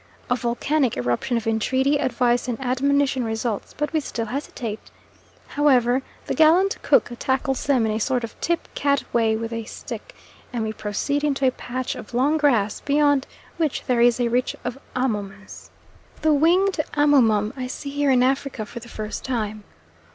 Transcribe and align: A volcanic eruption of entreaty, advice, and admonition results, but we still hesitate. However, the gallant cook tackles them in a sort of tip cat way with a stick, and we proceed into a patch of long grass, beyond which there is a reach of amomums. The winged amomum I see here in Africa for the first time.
A 0.31 0.35
volcanic 0.35 0.97
eruption 0.97 1.37
of 1.37 1.45
entreaty, 1.45 1.99
advice, 1.99 2.47
and 2.47 2.59
admonition 2.59 3.23
results, 3.23 3.75
but 3.77 3.93
we 3.93 3.99
still 3.99 4.25
hesitate. 4.25 4.79
However, 5.49 6.01
the 6.25 6.33
gallant 6.33 6.81
cook 6.81 7.11
tackles 7.19 7.67
them 7.67 7.85
in 7.85 7.91
a 7.91 7.99
sort 7.99 8.23
of 8.23 8.35
tip 8.41 8.67
cat 8.73 9.03
way 9.13 9.35
with 9.35 9.53
a 9.53 9.65
stick, 9.65 10.15
and 10.51 10.63
we 10.63 10.73
proceed 10.73 11.23
into 11.23 11.45
a 11.45 11.51
patch 11.51 11.93
of 11.93 12.15
long 12.15 12.39
grass, 12.39 12.79
beyond 12.79 13.27
which 13.57 13.83
there 13.85 14.01
is 14.01 14.19
a 14.19 14.27
reach 14.29 14.55
of 14.65 14.79
amomums. 14.95 15.69
The 16.23 16.33
winged 16.33 16.79
amomum 16.95 17.53
I 17.55 17.67
see 17.67 17.91
here 17.91 18.09
in 18.09 18.23
Africa 18.23 18.65
for 18.65 18.79
the 18.79 18.89
first 18.89 19.23
time. 19.23 19.63